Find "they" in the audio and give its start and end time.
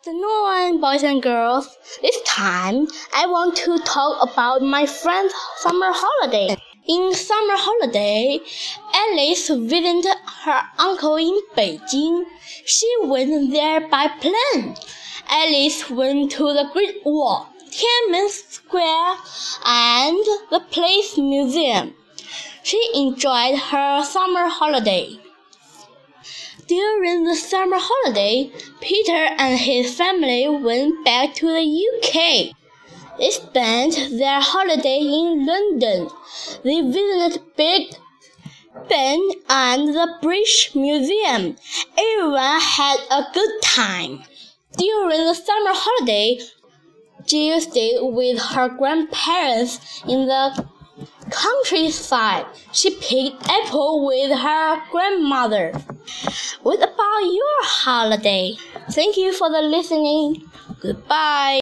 33.18-33.30, 36.62-36.80